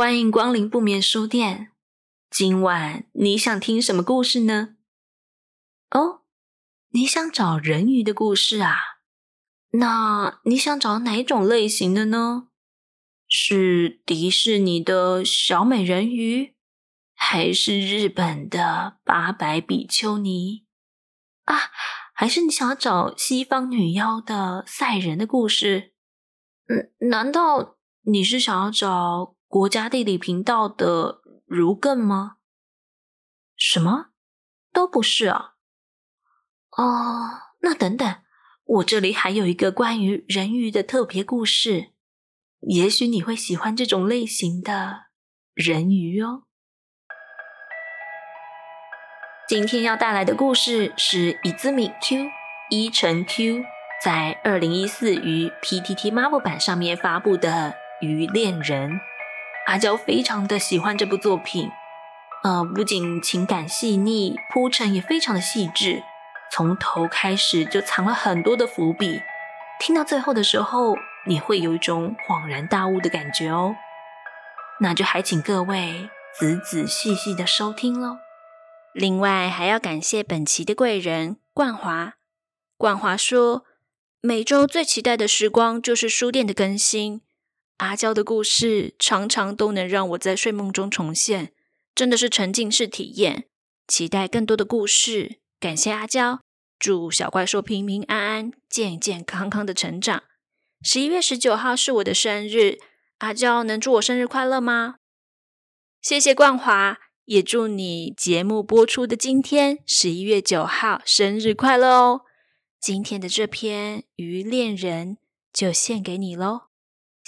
[0.00, 1.72] 欢迎光临不眠书店。
[2.30, 4.76] 今晚你想听什么故事呢？
[5.90, 6.22] 哦，
[6.92, 8.76] 你想找人鱼的故事啊？
[9.72, 12.48] 那你想找哪种类型的呢？
[13.28, 16.54] 是迪士尼的小美人鱼，
[17.14, 20.64] 还是日本的八百比丘尼
[21.44, 21.54] 啊？
[22.14, 25.92] 还是你想要找西方女妖的赛人的故事？
[26.68, 29.36] 嗯，难道你是想要找？
[29.50, 32.36] 国家地理频道的如更吗？
[33.56, 34.10] 什么？
[34.72, 35.54] 都不是啊！
[36.76, 38.22] 哦，那等等，
[38.64, 41.90] 我这里还有一个关于人鱼的特别故事，
[42.60, 45.06] 也许你会喜欢这种类型的
[45.52, 46.44] 人鱼哦。
[49.48, 52.30] 今天要带来的故事是伊兹米 Q
[52.70, 53.64] 伊藤 Q
[54.00, 57.74] 在二零一四于 PTT 麻布版上面发布的
[58.06, 58.92] 《鱼恋人》。
[59.70, 61.70] 阿娇非常的喜欢这部作品，
[62.42, 66.02] 呃，不仅情感细腻，铺陈也非常的细致，
[66.50, 69.22] 从头开始就藏了很多的伏笔，
[69.78, 73.76] 听到最后的时候，你会有一种恍然大悟的感觉哦。
[74.80, 78.18] 那就还请各位仔仔细细的收听喽。
[78.92, 82.14] 另外还要感谢本期的贵人冠华，
[82.76, 83.64] 冠华说，
[84.20, 87.20] 每周最期待的时光就是书店的更新。
[87.80, 91.54] 阿娇的故事常常都能让我在睡梦中重现，
[91.94, 93.46] 真的是沉浸式体验。
[93.88, 96.40] 期待更多的故事，感谢阿娇，
[96.78, 100.24] 祝小怪兽平平安安、健健康康的成长。
[100.82, 102.78] 十一月十九号是我的生日，
[103.18, 104.96] 阿娇能祝我生日快乐吗？
[106.02, 112.20] 谢谢冠华，也祝你节目播出的今天，十一月九号生日快乐哦！
[112.78, 115.16] 今天的这篇《鱼恋人》
[115.50, 116.69] 就献给你喽。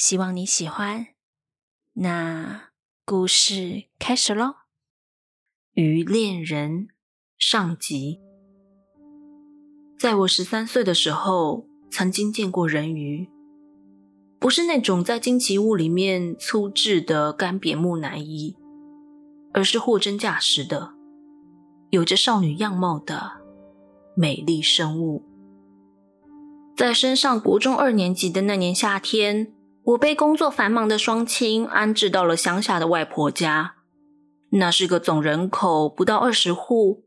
[0.03, 1.06] 希望你喜欢。
[1.92, 2.70] 那
[3.05, 4.47] 故事开始喽，
[5.74, 6.89] 《鱼恋人》
[7.39, 8.18] 上集。
[9.96, 13.30] 在我十三岁的时候，曾经见过人鱼，
[14.41, 18.57] 不是那种在惊奇物里面粗制的干瘪木乃伊，
[19.52, 20.95] 而是货真价实的，
[21.91, 23.35] 有着少女样貌的
[24.17, 25.23] 美丽生物。
[26.77, 29.55] 在升上国中二年级的那年夏天。
[29.84, 33.74] 我被工作繁忙的双亲安置到了乡下的外婆家，
[34.50, 37.02] 那是个总人口不到二十户、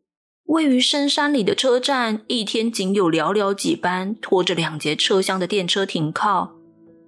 [0.47, 6.51] 位于深山里的车站，一天仅有寥寥几班拖着两节车厢的电车停靠，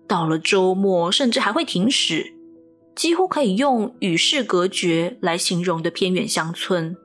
[0.08, 2.34] 到了周末甚至还会停驶，
[2.96, 6.96] 几乎可以用与世隔绝来形容的偏远乡村。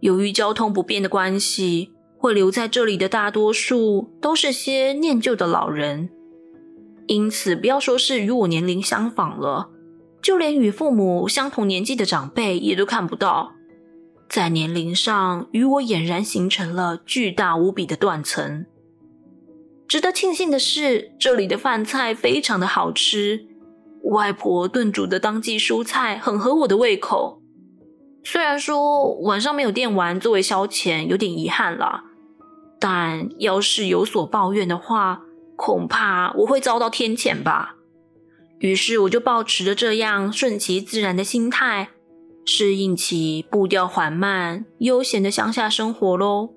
[0.00, 6.10] 由于交通不便的关系，会留在这里的大多数都是些念旧的老人。
[7.08, 9.70] 因此，不要说是与我年龄相仿了，
[10.22, 13.54] 就连与父母相同年纪的长辈也都看不到，
[14.28, 18.66] 在年龄上与我俨然形成了巨大无比的断层。
[19.88, 23.46] 值得庆幸的是，这里的饭菜非常的好吃，
[24.02, 27.40] 外婆炖煮的当季蔬菜很合我的胃口。
[28.22, 32.04] 虽然说晚上没有电玩作为消遣，有点遗憾了，
[32.78, 35.22] 但要是有所抱怨的话，
[35.58, 37.74] 恐怕我会遭到天谴吧。
[38.60, 41.88] 于是我就抱持着这样顺其自然的心态，
[42.44, 46.50] 适应起步调缓慢、悠闲的乡下生活喽。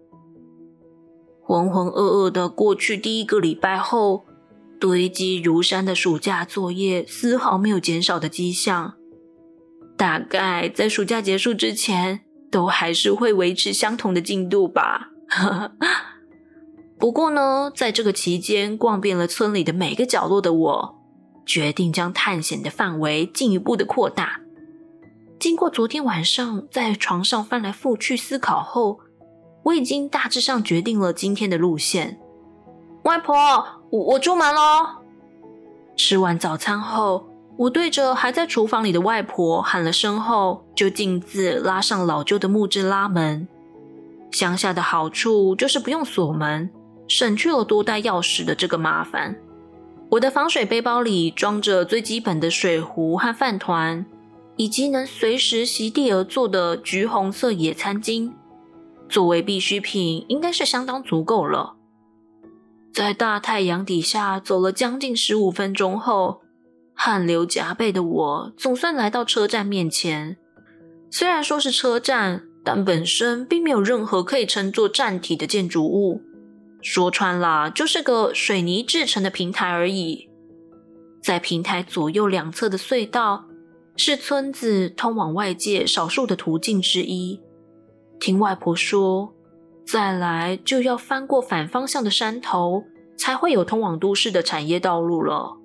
[1.42, 4.24] 浑浑噩噩的过去第一个礼拜后，
[4.80, 8.94] 堆积如山的暑假作业丝毫没有减少的迹象。
[9.98, 15.10] 大概在暑假结束之前，都还是会维持相同的进度吧。
[17.02, 20.96] 不过呢，在这个期间逛遍了村里的每个角落的我，
[21.48, 24.40] 决定将探险的范围进一步的扩大。
[25.40, 29.00] 经过昨天晚上在床上翻来覆去思考后，
[29.64, 32.20] 我已经大致上决定了今天的路线。
[33.06, 33.34] 外婆，
[33.90, 34.62] 我我出门喽！
[35.98, 37.28] 吃完早餐后，
[37.58, 43.48] 我对着还在厨房里的外婆喊了声后，就径自拉上老旧的木质拉门。
[44.32, 46.70] 乡下的好处就是不用锁门。
[47.14, 49.36] 省去了多带钥匙的这个麻烦。
[50.12, 54.06] 我的防水背包里装着最基本的水壶和饭团，
[54.56, 58.32] 以及能随时席地而坐的橘红色野餐巾，
[59.10, 61.76] 作为必需品应该是相当足够了。
[62.94, 66.42] 在大太阳底下走了将近十五分钟后，
[66.94, 70.38] 汗流浃背的我总算来到车站面前。
[71.10, 76.22] 虽然说是车站，但本身并没有任何可以称作站体的建筑物。
[76.82, 80.30] 说穿了，就是个水泥制成的平台而已。
[81.22, 83.46] 在平台左右两侧的隧道，
[83.96, 87.40] 是村子通往外界少数的途径之一。
[88.20, 89.34] 听外婆说，
[89.86, 92.84] 再来就要翻过反方向的山头，
[93.18, 95.58] 才会有通往都市的产业道路了。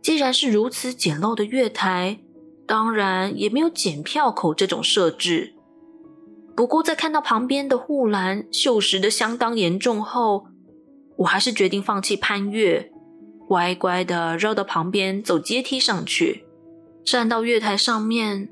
[0.00, 2.18] 既然是如此简陋的月台，
[2.66, 5.54] 当然也没有检票口这种设置。
[6.54, 10.46] 不过，在看到旁边的护栏锈蚀得相当严重后，
[11.16, 12.90] 我还是决定放弃攀越，
[13.48, 16.44] 乖乖地绕到旁边走阶梯上去。
[17.04, 18.48] 站到月台上面，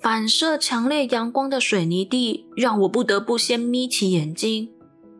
[0.00, 4.70] 反射强烈阳光的水泥地让我不得不先眯起眼睛，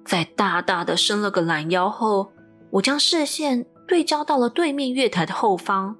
[0.04, 2.32] 在大大的伸了个懒腰后，
[2.72, 3.66] 我将视线。
[3.88, 5.96] 对焦到了对面月台的后方，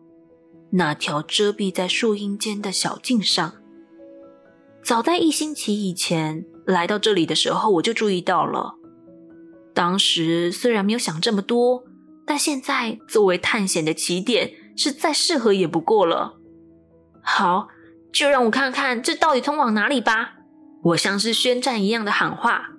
[0.71, 3.55] 那条遮蔽在树荫间的小径上。
[4.82, 8.75] 早在一星期以前来到这里的时候，我就注意到了。
[9.75, 11.85] 当时虽然没有想这么多，
[12.27, 16.35] 但现在作为探险的起点，是再适合也不过了。
[17.23, 17.69] 好，
[18.12, 20.35] 就让我看看这到底通往哪里吧！
[20.82, 22.71] 我像是宣战一样的喊话。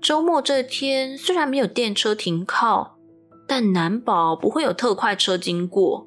[0.00, 2.96] 周末这天虽然没有电车停靠。
[3.50, 6.06] 但难保不会有特快车经过，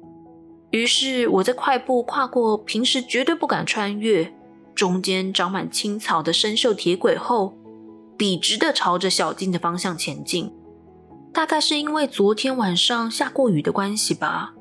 [0.70, 4.32] 于是我在快步跨过平时绝对不敢穿越、
[4.74, 7.54] 中间长满青草的生锈铁轨后，
[8.16, 10.52] 笔直地朝着小径的方向前进。
[11.32, 14.54] 大概是因为昨天晚上下过雨的关系吧，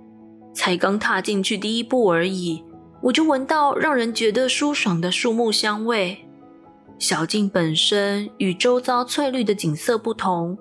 [0.53, 2.63] 才刚踏进去第一步而已，
[3.01, 6.25] 我就闻到让人觉得舒爽的树木香味。
[6.97, 10.57] 小径本身与周遭翠绿的景色不同。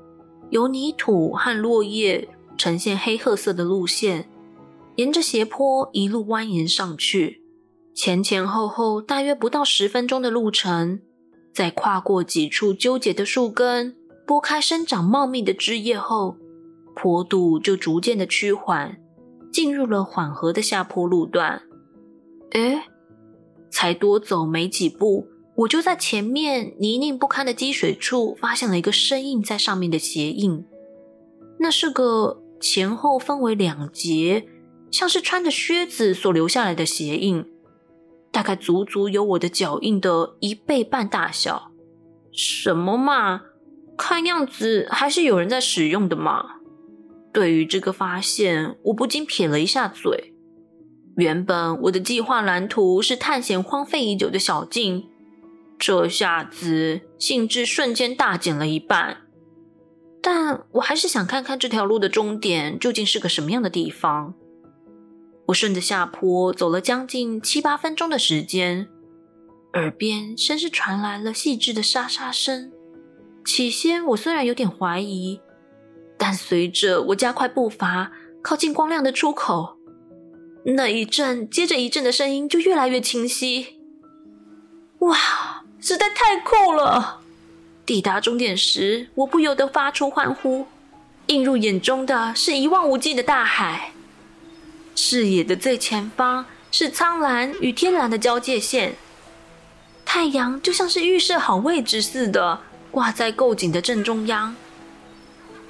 [0.51, 4.29] 由泥土和落叶呈现黑褐色的路线，
[4.97, 7.40] 沿着斜坡一路蜿蜒上去，
[8.03, 11.03] 前前后后大约不到十分钟的路程。
[11.53, 13.95] 在跨过几处纠结的树根，
[14.27, 16.39] 拨开生长茂密的枝叶后，
[16.97, 18.97] 坡度就逐渐的趋缓，
[19.53, 21.61] 进入了缓和的下坡路段。
[22.53, 22.81] 诶，
[23.71, 25.27] 才多走没几步。
[25.57, 30.65] 我就在前面泥泞不堪的积水处发现了一个深印在上面的鞋印，
[31.59, 34.47] 那是个前后分为两截，
[34.91, 37.45] 像是穿着靴子所留下来的鞋印，
[38.31, 41.71] 大概足足有我的脚印的一倍半大小。
[42.33, 43.43] 什么嘛，
[43.97, 46.57] 看样子还是有人在使用的嘛。
[47.33, 50.33] 对于这个发现，我不禁撇了一下嘴。
[51.17, 55.09] 原本我的计划蓝图是探险荒废已久的小径。
[55.79, 59.17] 这下子兴致瞬间大减了一半，
[60.21, 64.35] 但我还是想看看这条路的终点究竟是个什么样的地方。
[65.51, 68.89] 我顺着下坡走了将近七八分钟的时间，
[69.73, 72.71] 耳边甚是传来了细致的沙沙声。
[73.45, 75.41] 起先我虽然有点怀疑，
[76.17, 78.13] 但随着我加快步伐
[78.43, 79.77] 靠近光亮的出口，
[80.65, 83.81] 那一阵接着一阵的声音就越来越清晰。
[85.01, 85.17] 哇！
[85.81, 87.23] 实在太酷了！
[87.85, 90.67] 抵达终点时，我不由得发出欢呼。
[91.27, 93.90] 映入眼中的是一望无际的大海，
[95.03, 98.97] 视野的最前方是苍蓝与天蓝的交界线，
[100.05, 102.61] 太阳就像是预设好位置似的
[102.91, 104.55] 挂在构景的正中央。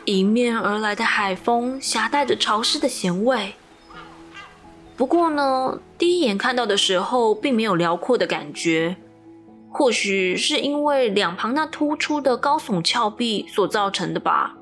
[0.07, 3.55] 迎面而来的海风夹带着潮湿的咸味。
[4.97, 8.97] 不过呢，第一眼看到的时候，并没有辽阔的感觉。
[9.71, 14.57] 或许是因为两旁那突出的高耸峭壁所造成的吧。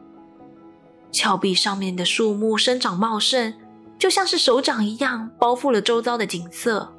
[1.11, 3.55] 峭壁上面的树木生长茂盛，
[3.99, 6.95] 就像是手掌一样包覆了周遭的景色。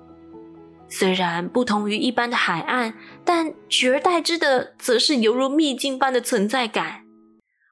[0.87, 7.03] 虽然不同于一般的海岸，但取而代之的则是犹如秘境般的存在感。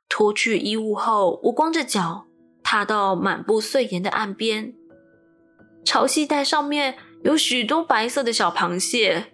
[0.07, 2.27] 脱去衣物后，我光着脚
[2.63, 4.73] 踏到满布碎岩的岸边，
[5.83, 9.33] 潮汐带上面有许多白色的小螃蟹。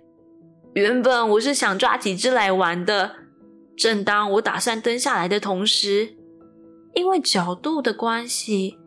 [0.73, 3.17] 原本我是想抓几只来玩的，
[3.77, 6.15] 正当我打算蹲下来的同时，
[6.95, 8.77] 因为角度的关系，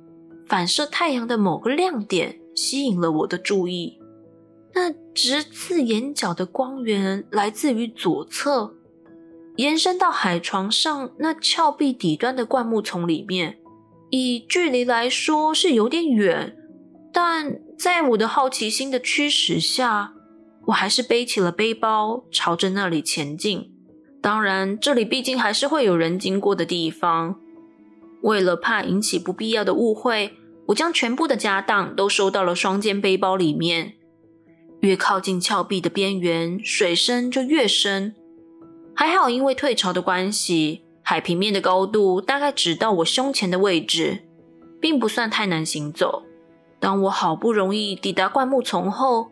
[0.49, 3.99] 反射太阳的某个亮点吸引了我的注意。
[4.75, 8.75] 那直刺眼角的光源来自于左侧，
[9.57, 13.59] 延伸到海床上那峭壁底端的灌木丛里面。
[14.11, 16.57] 以距离来说是有点远，
[17.13, 20.13] 但在我的好奇心的驱使下。
[20.67, 23.73] 我还是背起了背包，朝着那里前进。
[24.21, 27.41] 当然，这里毕竟还是会有人经过的地方。
[28.27, 30.33] 为了怕引起不必要的误会，
[30.67, 33.95] 我将全部的家当都收到了双肩背包里面。
[34.81, 38.17] 越靠近峭壁的边缘，水深就越深。
[38.97, 44.25] 还好，因为退潮的关系，海平面的高度大概只到我胸前的位置，
[44.81, 46.25] 并不算太难行走。
[46.81, 49.31] 当我好不容易抵达灌木丛后，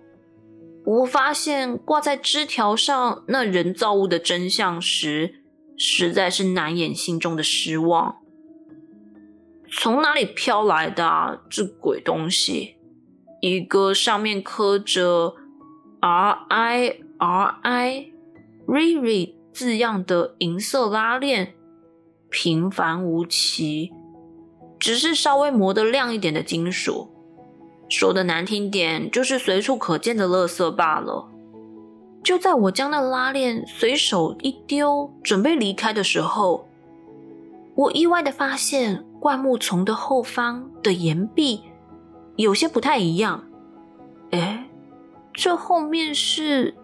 [0.86, 5.42] 我发现挂在枝条上那人造物的真相时，
[5.76, 8.18] 实在是难掩心中的失望。
[9.76, 12.76] 从哪里飘来的啊，这鬼东西？
[13.40, 15.34] 一个上面刻着
[16.00, 18.06] “R I R I
[18.66, 21.54] Riri” 字样的银色拉链，
[22.30, 23.92] 平凡无奇，
[24.78, 27.10] 只是稍微磨得亮一点的金属。
[27.88, 31.28] 说的难听点，就是随处可见的垃圾罢了。
[32.22, 36.66] 就在我将那拉链随手一丢，准备离开的时候，
[37.74, 41.62] 我意外的发现灌木丛的后方的岩壁
[42.36, 43.46] 有些不太一样。
[44.32, 44.68] 哎，
[45.32, 46.74] 这后面是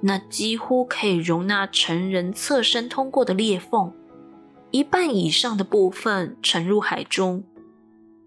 [0.00, 3.92] 那几乎可以容纳成人侧身通过的裂缝，
[4.70, 7.44] 一半以上的部分沉入海中。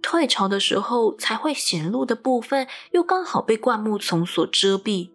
[0.03, 5.09] 退潮的时候才会显露的部分，又刚好被灌木丛所遮蔽，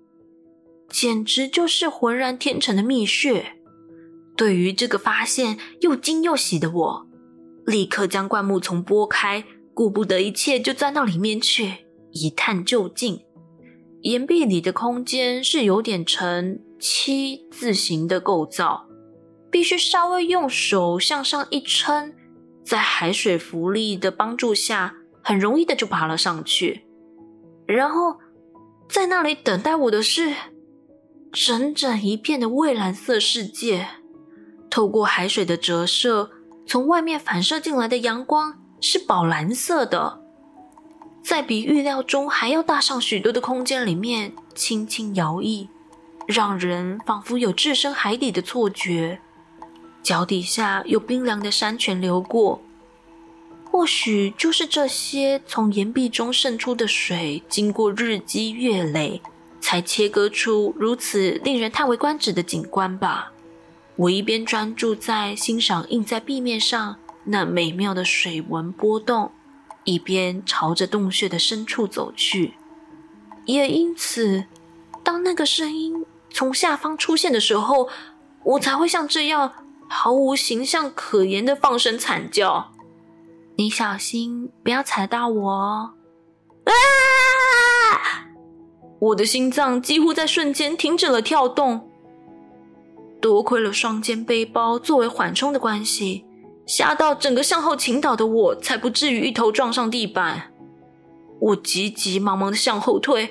[0.88, 3.52] 简直就是浑然天成的蜜穴。
[4.34, 7.06] 对于这个发现，又惊又喜的我，
[7.66, 13.22] 立刻将灌木丛拨开，顾不得一切，就钻到里面去一探究竟。
[14.02, 18.86] 岩壁里的空间是有点呈七字形的构造，
[19.50, 22.12] 必须稍微用手向上一撑。
[22.64, 26.84] 在海水浮力的帮助下，很容易的就爬了上去。
[27.66, 28.18] 然后，
[28.88, 30.34] 在那里等待我的是
[31.32, 33.86] 整整一片的蔚蓝色世界。
[34.68, 36.30] 透过海水的折射，
[36.66, 40.20] 从外面反射进来的阳光是宝蓝色的，
[41.22, 45.68] 在比预料中还要大上许多的空间里面轻轻摇曳，
[46.26, 49.20] 让人仿佛有置身海底的错觉。
[50.02, 52.60] 脚底下有冰凉的山泉流过，
[53.70, 59.20] 或许就是这些从岩壁中渗出的水，经过日积月累，
[59.60, 63.31] 才切割出如此令人叹为观止的景观吧。
[63.96, 69.30] 我一边专注在欣赏印在壁面上那美妙的水纹波动，
[69.84, 72.54] 一边朝着洞穴的深处走去。
[73.44, 74.44] 也因此，
[75.02, 77.88] 当那个声音从下方出现的时候，
[78.44, 79.52] 我才会像这样。
[79.94, 82.72] 毫无形象可言的放声惨叫，
[83.56, 85.90] 你小心不要踩到我哦！
[86.64, 86.72] 啊！
[88.98, 91.91] 我的心脏几乎在瞬间停止了跳动。
[93.22, 96.26] 多亏了双肩背包作为缓冲的关系，
[96.66, 100.52] 吓到整个向后倾倒的我才不至于一头撞上地板。
[101.40, 103.30] 我急急忙忙的向后退，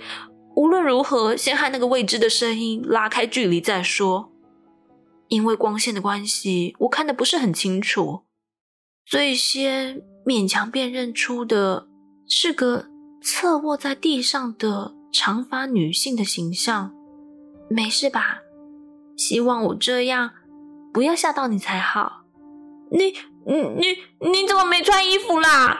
[0.55, 4.31] 无论如何先和那个未知的声音拉开距离再说。
[5.27, 8.21] 因为光线的关系，我看得不是很清楚。
[9.05, 11.87] 最先勉强辨认出的
[12.27, 12.87] 是个
[13.21, 16.93] 侧卧在地上的长发女性的形象。
[17.69, 18.40] 没事吧？
[19.15, 20.31] 希望我这样
[20.93, 22.23] 不要吓到你才好。
[22.91, 23.13] 你、
[23.45, 25.77] 你、你、你怎么没穿衣服啦？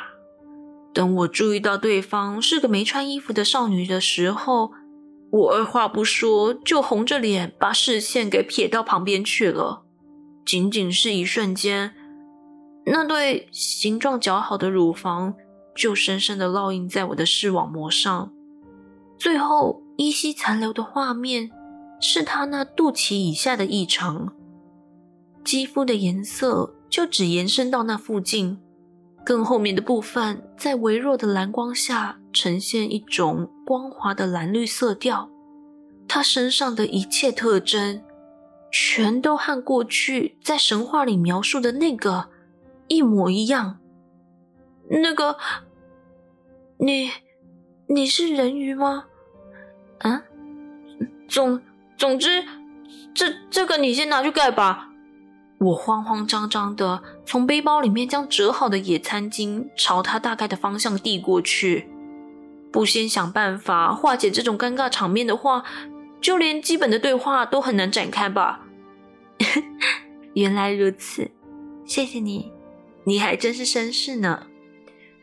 [0.94, 4.74] 等我注意到对方是个没穿衣服的少女的时候。
[5.32, 9.84] 我二话不说，就红着脸把视线给撇到旁边去了。
[10.46, 11.94] 仅仅是一瞬间，
[12.86, 15.34] 那对形状姣好的乳房
[15.74, 18.34] 就深深的烙印在我的视网膜上。
[19.18, 21.50] 最后依稀残留的画面，
[22.02, 24.34] 是他那肚脐以下的异常。
[25.46, 28.60] 肌肤的颜色就只延伸到那附近。
[29.24, 35.30] 更后面的部分，在微弱的蓝光下呈现一种光滑的蓝绿色调。
[36.08, 38.04] 他身上的一切特征，
[38.72, 42.30] 全都和过去在神话里描述的那个
[42.88, 43.78] 一模一样。
[44.90, 45.38] 那个，
[46.80, 47.12] 你，
[47.88, 49.06] 你是人鱼吗？
[50.00, 50.24] 啊？
[51.30, 51.62] 总
[52.02, 52.44] 总之，
[53.14, 54.90] 这这个你先拿去盖吧。
[55.60, 61.88] 我慌慌张张的从背包里面将折好的野餐巾朝他大概的方向递过去，
[62.72, 65.64] 不先想办法化解这种尴尬场面的话，
[66.20, 68.62] 就连基本的对话都很难展开吧。
[70.34, 71.30] 原来如此，
[71.86, 72.52] 谢谢你，
[73.04, 74.48] 你还真是绅士呢。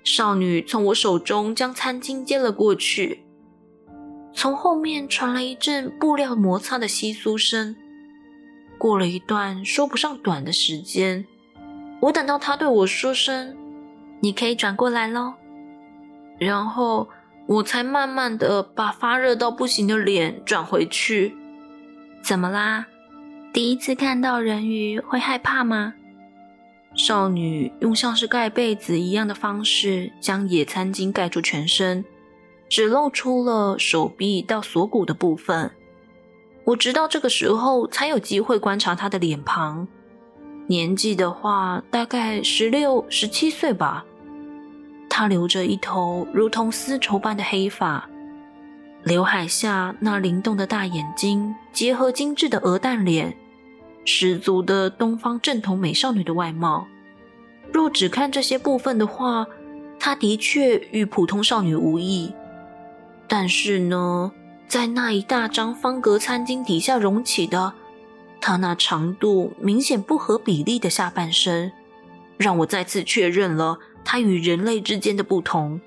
[0.04, 3.24] 少女从我手中将餐巾接了过去，
[4.38, 7.74] 从后面传来一阵布料摩擦的窸窣声。
[8.78, 11.26] 过了一段说不上短的时间，
[11.98, 13.56] 我等到他对我说声
[14.22, 15.34] “你可以转过来喽”，
[16.38, 17.08] 然后
[17.48, 21.34] 我才慢慢的把发热到不行的脸转回去。
[22.22, 22.86] 怎么啦？
[23.52, 25.94] 第一次看到人鱼会害怕吗？
[26.94, 32.04] 少女用像是盖被子一样的方式将野餐巾盖住全身，
[32.68, 35.70] 只露出了手臂到锁骨的部分。
[36.64, 39.88] 我直到这个时候才有机会观察她的脸庞，
[40.66, 44.04] 年纪的话大概十六、十七岁吧。
[45.08, 48.08] 她留着一头如同丝绸般的黑发。
[49.04, 53.34] 刘海下那灵动的大眼睛，结合精致的鹅蛋脸，
[54.04, 56.86] 十足的东方正统美少女的外貌。
[57.72, 59.46] 若只看这些部分的话，
[59.98, 62.30] 她的确与普通少女无异。
[63.28, 64.32] 但是呢，
[64.66, 67.74] 在那一大张方格餐巾底下隆起的，
[68.40, 71.70] 她那长度明显不合比例的下半身，
[72.38, 75.80] 让我再次确认了她与人类之间的不同。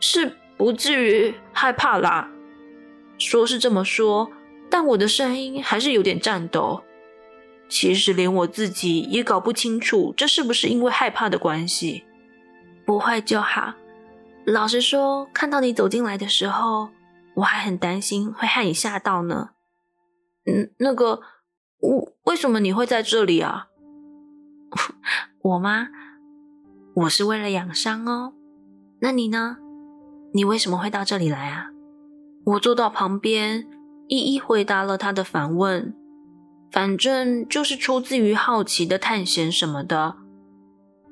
[0.00, 0.36] 是。
[0.58, 2.28] 不至于害怕啦，
[3.16, 4.28] 说是这么说，
[4.68, 6.82] 但我的声音还是有点颤抖。
[7.68, 12.02] 其实连我自己也搞不清楚，这是不是因为害怕的关系？
[12.84, 13.72] 不会就好。
[14.50, 16.88] 老实说，看到你走进来的时候，
[17.34, 19.50] 我还很担心会害你吓到呢。
[20.46, 21.20] 嗯，那个，
[21.80, 23.66] 我为什么你会在这里啊？
[25.42, 25.88] 我吗？
[26.94, 28.32] 我是为了养伤哦。
[29.00, 29.58] 那你呢？
[30.32, 31.66] 你为什么会到这里来啊？
[32.46, 33.66] 我坐到旁边，
[34.08, 35.94] 一一回答了他的反问。
[36.70, 40.16] 反正就是出自于好奇的探险什么的。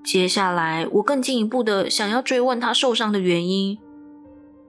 [0.07, 3.77] 接下来，我更进一步的想要追问他受伤的原因。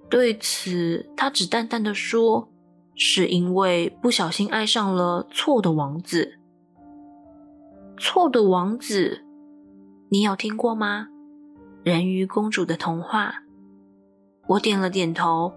[0.10, 2.50] 对此，他只淡淡的说
[2.98, 6.40] ：“是因为不小心爱上了错的王子。”
[8.00, 9.24] 错的王子，
[10.10, 11.08] 你有听过吗？
[11.84, 13.44] 人鱼公主的童话。
[14.48, 15.54] 我点了点头，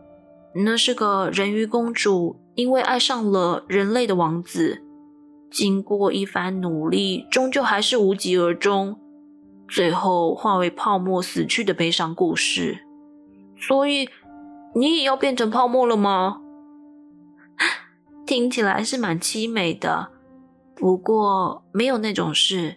[0.56, 4.82] 那是个人鱼公主，因为爱上了人类的王子，
[5.50, 8.98] 经过一番努力，终究还是无疾而终，
[9.70, 12.84] 最后化为泡沫死去的悲伤故事。
[13.56, 14.08] 所以，
[14.74, 16.40] 你也要变成泡沫了吗？
[18.26, 20.10] 听起来是蛮凄美的，
[20.74, 22.76] 不过没有那种事。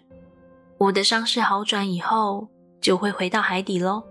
[0.78, 2.48] 我的伤势好转以后，
[2.80, 4.04] 就会回到海底喽。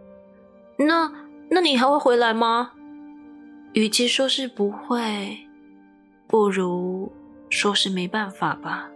[0.77, 1.23] 那。
[1.49, 2.71] 那你还会回来吗？
[3.73, 5.37] 与其说是不会，
[6.27, 7.11] 不如
[7.47, 8.89] 说是没办法吧。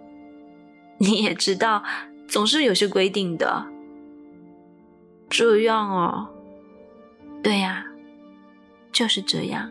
[0.97, 1.83] 你也知道，
[2.27, 3.67] 总是有些规定的。
[5.29, 6.29] 这样啊？
[7.43, 7.85] 对呀，
[8.91, 9.69] 就是这样。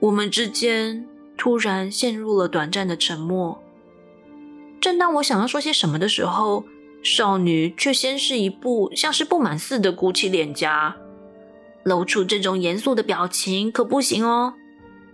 [0.00, 3.62] 我们之间突然陷入了短暂的沉默。
[4.80, 6.64] 正当我想要说些什么的时候，
[7.02, 10.96] 少女却先是一步，像是不满似的鼓起脸颊。
[11.84, 14.54] 露出这种严肃的表情可不行哦，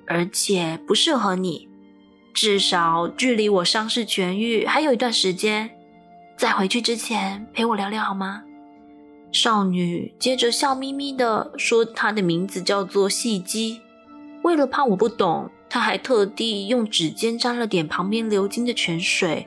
[0.07, 1.69] 而且不适合你。
[2.33, 5.71] 至少距离我伤势痊愈还有一段时间，
[6.37, 8.43] 在回去之前陪我聊聊好吗？
[9.31, 13.81] 少女接着笑眯眯地说：“她的名字叫做细姬。”
[14.43, 19.47] 为了怕我不懂，她还特地用指尖沾了点旁边流经的泉水，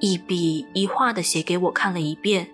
[0.00, 2.50] 一笔一画地写给我看了一遍。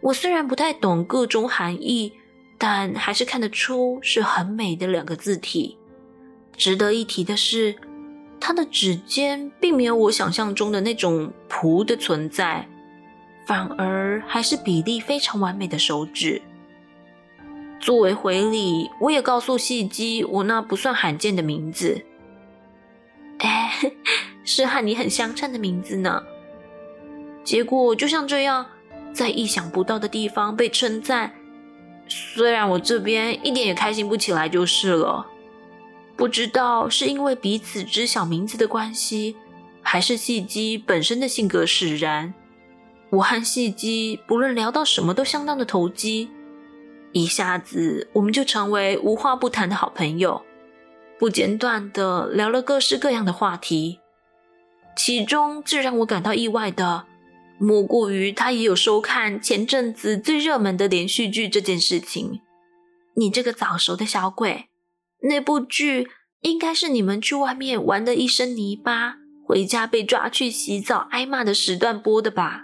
[0.00, 2.12] 我虽然不太懂个中含义。
[2.56, 5.76] 但还是看得出是很美的两个字体。
[6.56, 7.74] 值得一提的是，
[8.40, 12.66] 他的指尖并没有我想象中的那种蹼的存在，
[13.46, 16.40] 反而还是比例非常完美的手指。
[17.80, 22.02] 作为回礼，我也告诉细姬我那不算罕见的名字，
[23.38, 23.72] 哎，
[24.44, 26.22] 是和你很相称的名字呢。
[27.42, 28.64] 结果就像这样，
[29.12, 31.32] 在意想不到的地方被称赞。
[32.08, 35.26] 虽然我这边一点也开心不起来，就是了。
[36.16, 39.36] 不知道是因为彼此知晓名字的关系，
[39.82, 42.32] 还是细姬本身的性格使然。
[43.14, 46.30] 我和细姬不论聊到什么都相当的投机，
[47.12, 50.42] 一下子我们就成为无话不谈的好朋友，
[51.18, 54.00] 不间断的聊了各式各样的话题。
[54.96, 57.06] 其中最让我感到意外的。
[57.56, 62.40] 莫过于他也有收看前阵子最热门的连续剧这件事情。
[63.14, 64.66] 你这个早熟的小鬼，
[65.22, 66.08] 那部剧
[66.40, 72.63] 应该是你们去外面玩的一身泥巴，回家被抓去洗澡挨骂的时段播的吧？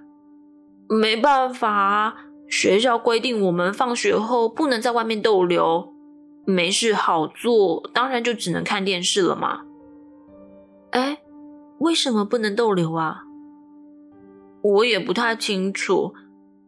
[0.92, 2.16] 没办法，
[2.48, 5.94] 学校规定我们放学后不能在外面逗留，
[6.44, 9.60] 没事好做，当然就只能看电视了嘛。
[10.90, 11.18] 哎，
[11.78, 13.22] 为什么不能逗留啊？
[14.62, 16.12] 我也不太清楚，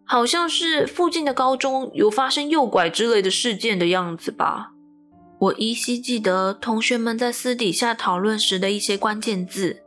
[0.05, 4.71] 好像是附近的高中有发生诱拐之类的事件的样子吧。
[5.41, 9.83] 我依稀记得同学们在私底下讨论时的一些关键字，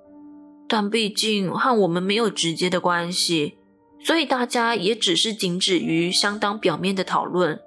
[0.67, 3.57] 但毕竟和我们没有直接的关系，
[4.05, 7.59] 所以大家也只是仅止于相当表面的讨论。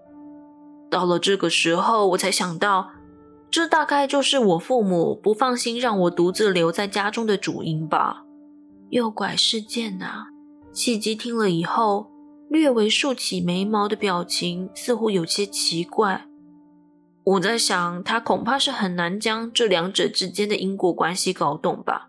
[0.88, 2.92] 到了这个时候，我才想到，
[3.51, 8.22] 这大概就是我父母不放心让我独自留在家中的主因吧。
[8.90, 10.29] 诱拐事件啊，
[10.72, 12.09] 契机听了以后，
[12.48, 16.24] 略微竖起眉毛的表情似乎有些奇怪。
[17.24, 22.09] 我在想，他恐怕是很难将这两者之间的因果关系搞懂吧。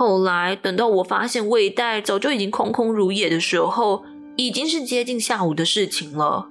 [0.00, 4.02] 后来等到我发现胃袋早就已经空空如也的时候，
[4.34, 6.48] 已经是接近下午的事情了。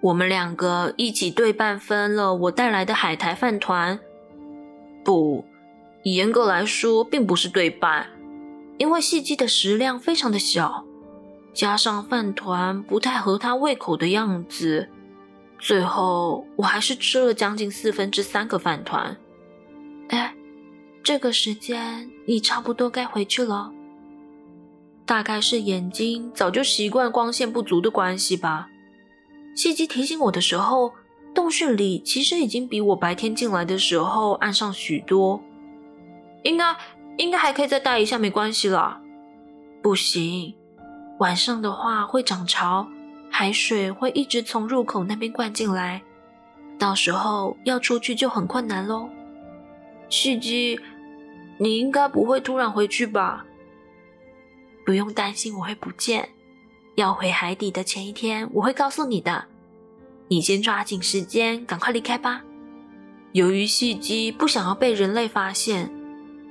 [0.00, 4.00] 我们两个一起对半分了我带来的海苔饭团。
[5.04, 5.44] 不，
[6.02, 8.08] 严格来说，并不是对半。
[8.78, 10.84] 因为细鸡的食量非常的小，
[11.54, 14.88] 加上饭团不太合他胃口的样子，
[15.60, 19.16] 最后我还是吃了将近四分之三个饭团。
[20.08, 20.34] 哎，
[21.06, 23.70] 这个时间你差不多该回去了。
[25.04, 28.66] 大概是眼睛早就习惯光线不足的关系吧。
[29.54, 30.92] 细姬提醒我的时候，
[31.32, 35.40] 洞穴里其实已经比我白天进来的时候暗上许多，
[36.42, 36.76] 应该。
[37.18, 39.00] 应该还可以再待一下，没关系啦。
[39.82, 40.54] 不行，
[41.20, 42.86] 晚上的话会涨潮，
[43.30, 46.02] 海水会一直从入口那边灌进来，
[46.78, 49.08] 到时候要出去就很困难喽。
[50.10, 50.78] 细姬，
[51.58, 53.44] 你应该不会突然回去吧？
[54.84, 56.28] 不用担心我会不见，
[56.94, 59.46] 要回海底的前一天我会告诉你的。
[60.28, 62.42] 你先抓紧时间，赶快离开吧。
[63.32, 65.92] 由于细姬不想要被人类发现。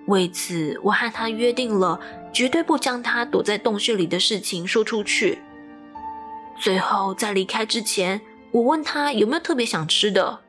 [0.07, 1.99] 为此，我和他约定了，
[2.31, 5.39] 绝对不将他躲在洞穴里的事情说出去。
[6.59, 10.41] 最后，在离开之前，我问他有没有特别想吃的，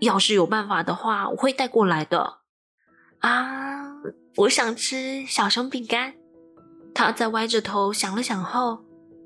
[0.00, 2.38] 要是有办法的话，我会带过来的。
[3.20, 3.83] 啊，
[4.36, 6.14] 我想吃小熊饼干。
[6.94, 8.84] 他在歪着头想了想后，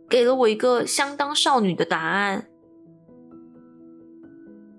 [0.08, 2.46] 给了我一个相当少女的答案。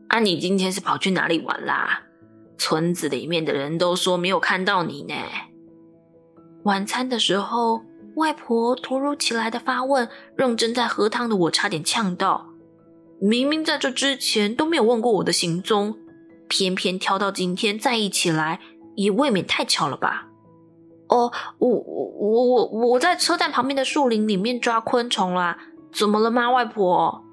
[0.07, 2.01] 啊，你今天是跑去哪里玩啦？
[2.57, 5.13] 村子里面的人都说没有看到你呢。
[6.63, 7.83] 晚餐的时候，
[8.15, 12.49] 外婆突如其来的发问，让正在喝汤的我差点呛到。
[13.21, 15.95] 明明在这之前都没有问过我的行踪，
[16.47, 18.59] 偏偏挑到今天再一起来，
[18.95, 20.28] 也未免太巧了吧？
[21.08, 25.58] 哦，我我我我我在车站旁边的树林里面抓昆虫啦。
[25.91, 27.23] 怎么了吗，外婆？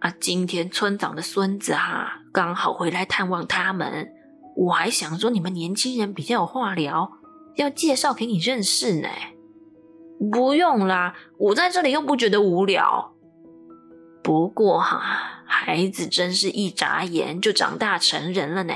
[0.00, 4.12] 啊，今天村长的孙子哈、刚好回来探望他们。
[4.54, 7.10] 我还想说，你们年轻人比较有话聊，
[7.56, 9.08] 要介绍给你认识呢。
[10.30, 13.14] 不用啦，我在这里又不觉得无聊。
[14.22, 15.00] 不过哈，
[15.46, 18.74] 孩子真是一眨眼就长大成人了呢，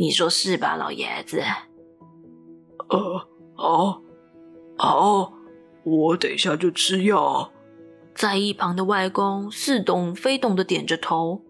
[0.00, 1.42] 你说是吧，老爷子？
[2.88, 4.00] 呃，好，
[4.78, 5.30] 好，
[5.84, 7.52] 我等一下就吃药。
[8.14, 11.42] 在一旁的外公似懂非懂的点着头。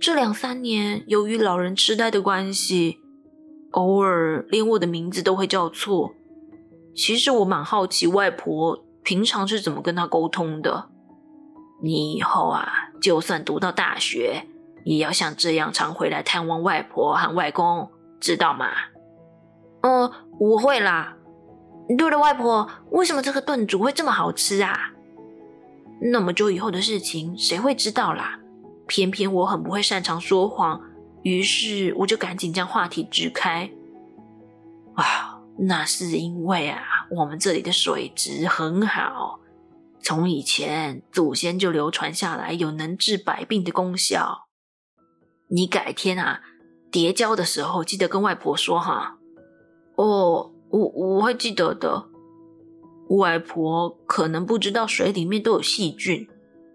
[0.00, 2.98] 这两三年，由于老人痴呆的关系，
[3.70, 6.12] 偶尔连我的名字都会叫错。
[6.92, 10.90] 其实我蛮好奇，外婆平常是怎么跟他沟通的。
[11.80, 14.44] 你以后啊，就算读到大学，
[14.86, 18.68] 也要像这样常回来探望外婆和外公，知道吗？
[19.82, 21.16] 嗯，我会啦。
[21.98, 24.92] 对了，外婆，为什么这个炖煮会这么好吃啊？
[26.00, 28.38] 那么久以后的事情，谁会知道啦？
[28.86, 30.80] 偏偏我很不会擅长说谎，
[31.22, 33.68] 于是我就赶紧将话题支开。
[34.94, 39.40] 啊，那是因为啊，我们这里的水质很好，
[40.00, 44.45] 从以前祖先就流传下来有能治百病的功效。
[45.48, 46.40] 你改天啊，
[46.90, 49.18] 叠交的时候记得跟外婆说哈。
[49.94, 52.06] 哦，我我会记得的。
[53.10, 56.28] 外婆可能不知道水里面都有细菌。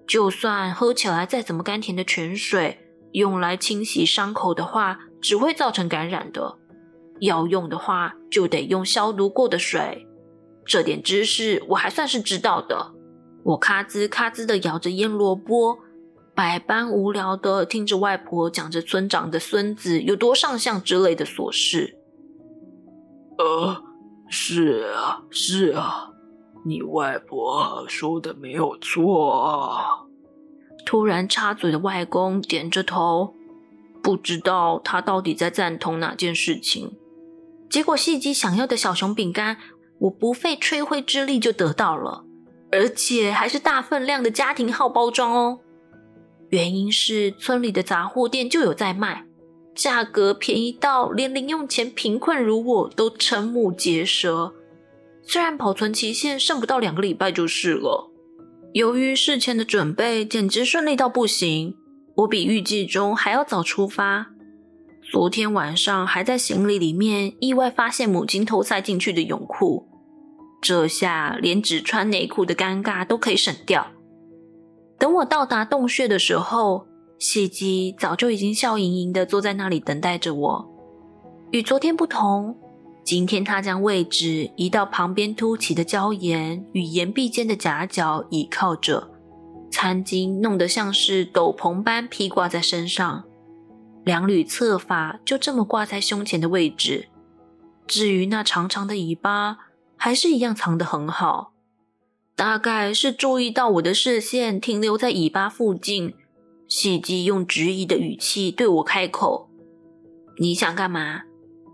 [0.07, 2.79] 就算喝起来再怎么甘甜的泉水，
[3.11, 6.57] 用来清洗伤口的话，只会造成感染的。
[7.19, 10.07] 要用的话，就得用消毒过的水。
[10.65, 12.93] 这点知识我还算是知道的。
[13.43, 15.79] 我咔吱咔吱的咬着腌萝卜，
[16.33, 21.97] 百般无聊的听着外婆讲着村长的孙子有多上相之类的琐事。
[23.37, 23.83] 呃，
[24.29, 26.09] 是啊，是啊。
[26.63, 30.05] 你外婆说的没有错啊。
[30.85, 33.33] 突然插嘴的外公点着头，
[34.01, 36.97] 不知道他到底在赞同哪件事情。
[37.69, 39.57] 结果细姬想要的小熊饼干，
[39.99, 42.23] 我不费吹灰之力就得到了，
[42.71, 45.59] 而且还是大分量的家庭号包装哦。
[46.51, 49.25] 原因是村里的杂货店就有在卖，
[49.73, 54.53] 价格便宜到连零用钱贫困如我都瞠目结舌。
[55.23, 58.11] 虽然保存期限剩不到两个礼拜就是了，
[58.73, 61.75] 由于事前的准备简直顺利到不行，
[62.15, 64.27] 我比预计中还要早出发。
[65.09, 69.87] 昨天晚上还在行李里面意外发现母亲偷塞进去的泳裤，
[70.61, 73.87] 这下连只穿内裤的尴尬都可以省掉。
[75.01, 76.85] 等我到达洞穴的时候，
[77.17, 80.69] 细鸡早就已经笑盈盈的坐在那里等待着我。
[81.49, 82.55] 与昨天不同，
[83.03, 89.09] 今天他将位置移到旁边凸起的礁岩与岩壁间的夹角，倚靠着，
[89.71, 93.23] 餐巾弄得像是斗篷般披挂在身上。
[94.03, 97.07] 两缕侧发就这么挂在胸前的位置，
[97.87, 99.57] 至于那长长的尾巴，
[99.97, 101.53] 还是一样藏得很好。
[102.41, 106.15] 大概是注意到我的视线停留在尾巴附近，
[106.67, 109.47] 细姬用质疑的语气对我开口
[110.41, 111.21] ：“你想干嘛？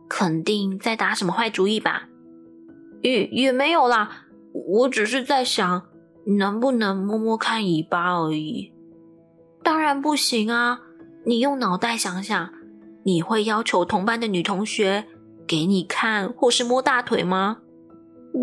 [0.10, 2.10] 肯定在打什么坏主意吧
[3.02, 5.84] ？”“也也没有啦，我只是在想，
[6.38, 8.74] 能不能摸摸看尾巴而已。
[9.64, 10.82] ”“当然不行啊！”
[11.26, 12.50] 你用脑袋想想，
[13.04, 15.06] 你会要求同班的女同学
[15.48, 17.60] 给你看或是摸大腿吗？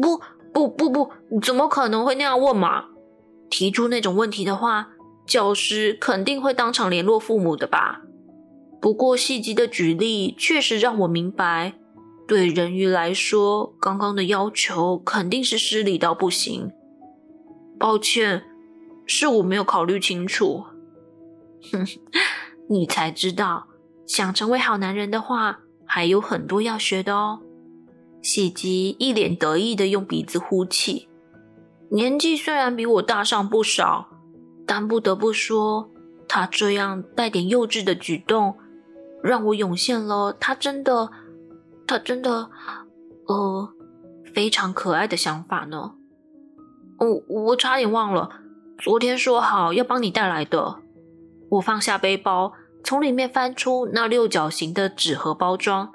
[0.00, 0.22] 不
[0.54, 1.10] 不不不，
[1.42, 2.84] 怎么可能会那样问嘛？
[3.50, 4.88] 提出那种问题的话，
[5.26, 8.00] 教师肯定会当场联络父母的吧？
[8.80, 11.74] 不过细鸡的举例确实让我明白，
[12.28, 16.70] 对人鱼来说，刚刚的要求肯定是失礼到不行。
[17.78, 18.44] 抱歉，
[19.06, 20.64] 是我没有考虑清楚。
[21.72, 21.86] 哼。
[22.68, 23.66] 你才知道，
[24.06, 27.40] 想成为好男人的话，还有很多要学的哦。
[28.24, 31.10] 细鸡一脸得意的用鼻子呼气，
[31.90, 34.08] 年纪虽然比我大上不少，
[34.66, 35.90] 但不得不说，
[36.26, 38.56] 他这样带点幼稚的举动，
[39.22, 41.10] 让我涌现了他真的，
[41.86, 42.48] 他真的，
[43.26, 43.68] 呃，
[44.34, 45.92] 非常可爱的想法呢。
[46.96, 48.30] 哦，我差点忘了，
[48.78, 50.76] 昨天说好要帮你带来的。
[51.50, 55.92] 我放下背包，从里面翻出那六角形的纸盒包装。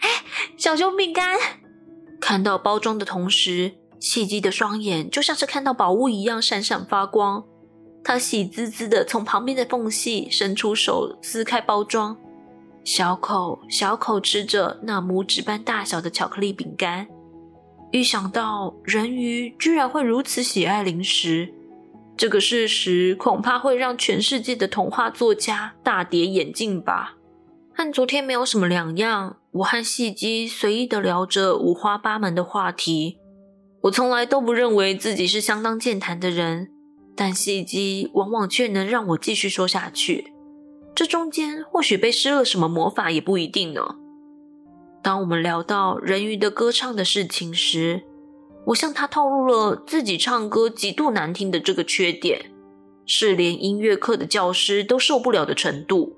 [0.00, 0.08] 哎，
[0.56, 1.36] 小熊饼干！
[2.20, 7.44] 看到包装的同时，细鸡的双眼就像是看到宝物一样闪闪发光。
[8.04, 12.16] 他喜滋滋的从旁边的缝隙伸出手撕开包装，
[12.84, 17.08] 小口小口吃着那拇指般大小的巧克力饼干。
[17.90, 21.52] 一想到人鱼居然会如此喜爱零食，
[22.16, 27.15] 这个事实恐怕会让全世界的童话作家大跌眼镜吧。
[27.78, 33.18] 和昨天没有什么两样，我和细鸡随意的聊着五花八门的话题。
[33.82, 36.70] 我从来都不认为自己是相当健谈的人，
[37.14, 40.32] 但细鸡往往却能让我继续说下去。
[40.94, 43.96] 这中间或许被施了什么魔法，也不一定呢。
[45.02, 48.04] 当我们聊到人鱼的歌唱的事情时，
[48.68, 52.50] 我向他透露了自己唱歌极度难听的这个缺点，
[53.04, 56.15] 是连音乐课的教师都受不了的程度。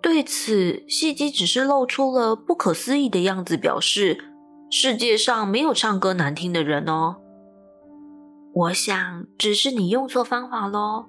[0.00, 4.18] 对此，细鸡只是露出了不可思议的样子，表示
[4.70, 7.16] 世界上没有唱歌难听的人哦。
[8.54, 11.06] 我想，只是你用错方法喽。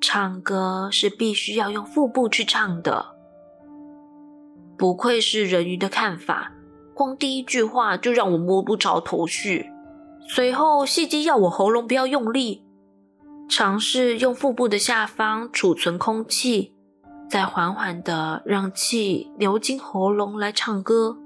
[0.00, 3.06] 唱歌是必须要用腹部去唱的。
[4.76, 6.52] 不愧是人鱼的看法。
[6.94, 9.66] 光第一句话就让我摸不着头绪。
[10.28, 12.64] 随后，细鸡要我喉咙不要用力，
[13.48, 16.74] 尝试用腹部的下方储存空气，
[17.28, 21.18] 再缓缓地让气流进喉咙来唱歌。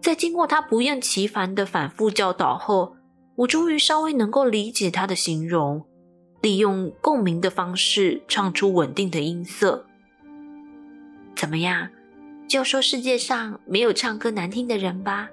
[0.00, 2.96] 在经过他不厌其烦的反复教导后，
[3.36, 5.84] 我终于稍微能够理解他的形容，
[6.40, 9.86] 利用共鸣的方式唱出稳定的音色。
[11.34, 11.88] 怎么样？
[12.48, 15.28] 就说世界上没有唱歌难听的人吧。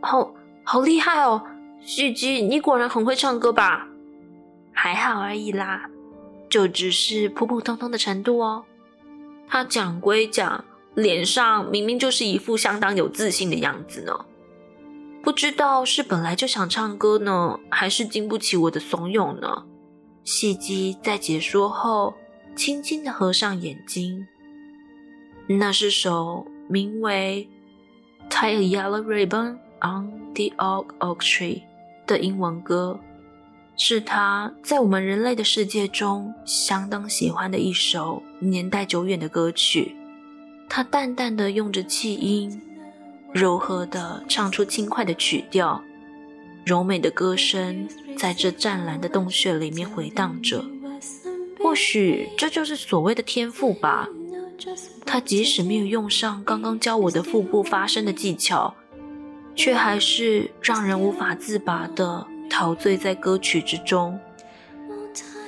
[0.00, 0.32] 好，
[0.62, 1.42] 好厉害哦，
[1.80, 3.88] 旭基，你果然很会唱歌吧？
[4.72, 5.89] 还好而已啦，
[6.50, 8.64] 就只是普普通通的程度哦。
[9.48, 14.26] 他讲归讲，脸上明明就是一副相当有自信的样子呢。
[15.22, 19.64] 不知道是本来就想唱歌呢，还是经不起我的怂恿呢？
[20.24, 22.14] 细鸡在解说后，
[22.56, 24.26] 轻轻的合上眼睛。
[25.46, 27.48] 那是首名为
[28.32, 31.62] 《Tie a Yellow Ribbon on the Oak Oak Tree》
[32.06, 32.98] 的英文歌，
[33.82, 39.96] 是他在我们人类的世界中相当喜欢的一首年代久远的歌曲。
[40.68, 42.60] 他淡淡的用着气音，
[43.32, 45.82] 柔和的唱出轻快的曲调，
[46.62, 47.88] 柔美的歌声
[48.18, 50.62] 在这湛蓝的洞穴里面回荡着。
[51.58, 54.06] 或许这就是所谓的天赋吧。
[55.06, 58.74] 他即使没有用上刚刚教我的腹部发声的技巧，
[59.56, 64.20] 却还是让人无法自拔的陶醉在歌曲之中。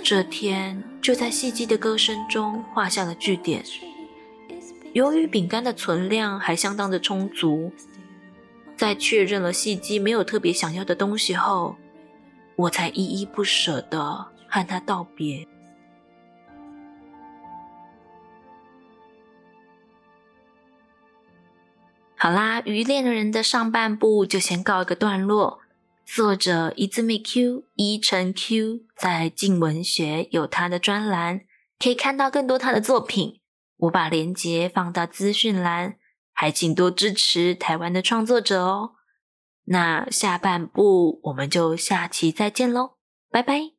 [0.03, 3.62] 这天就在细鸡的歌声中画下了句点。
[4.93, 7.73] 由于饼干的存量还相当的充足，
[8.77, 11.77] 在确认了细鸡没有特别想要的东西后，
[12.57, 15.47] 我才依依不舍的和他道别。
[22.17, 25.62] 好啦，《鱼恋人》的上半部就先告一个段落。
[26.05, 31.43] 作者 Izumi Q 伊藤 Q 在静文学有他的专栏，
[31.79, 33.41] 可以看到更多他的作品。
[33.79, 35.97] 我把链接放到资讯栏，
[36.33, 38.93] 还请多支持台湾的创作者哦。
[39.65, 42.97] 那下半部我们就下期再见喽，
[43.31, 43.72] 拜拜。